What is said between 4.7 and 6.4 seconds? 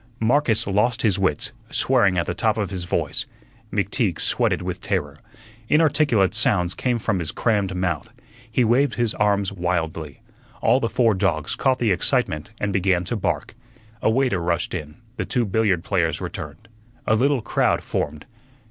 terror; inarticulate